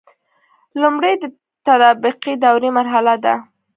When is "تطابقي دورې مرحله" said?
1.67-3.13